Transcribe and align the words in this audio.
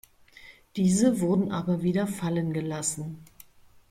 Diese 0.77 1.19
wurden 1.19 1.51
aber 1.51 1.83
wieder 1.83 2.07
fallen 2.07 2.53
gelassen. 2.53 3.23